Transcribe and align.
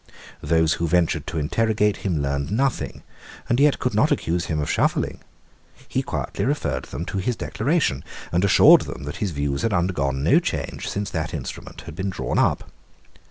Those 0.41 0.73
who 0.73 0.87
ventured 0.87 1.27
to 1.27 1.37
interrogate 1.37 1.97
him 1.97 2.23
learned 2.23 2.49
nothing, 2.49 3.03
and 3.47 3.59
yet 3.59 3.77
could 3.77 3.93
not 3.93 4.11
accuse 4.11 4.45
him 4.45 4.59
of 4.59 4.67
shuffling. 4.67 5.19
He 5.87 6.01
quietly 6.01 6.43
referred 6.43 6.85
them 6.85 7.05
to 7.05 7.19
his 7.19 7.35
Declaration, 7.35 8.03
and 8.31 8.43
assured 8.43 8.81
them 8.81 9.03
that 9.03 9.17
his 9.17 9.29
views 9.29 9.61
had 9.61 9.73
undergone 9.73 10.23
no 10.23 10.39
change 10.39 10.89
since 10.89 11.11
that 11.11 11.35
instrument 11.35 11.81
had 11.81 11.95
been 11.95 12.09
drawn 12.09 12.39
up. 12.39 12.71